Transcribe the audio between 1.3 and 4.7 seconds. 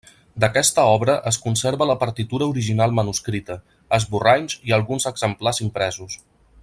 es conserva la partitura original manuscrita, esborranys